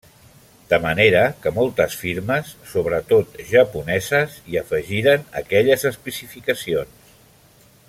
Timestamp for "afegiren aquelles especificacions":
4.63-7.17